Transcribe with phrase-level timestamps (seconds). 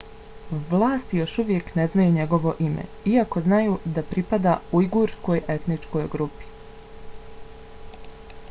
[0.69, 6.49] vlasti još uvijek ne znaju njegovo ime iako znaju da pripada ujgurskoj etničkoj grupi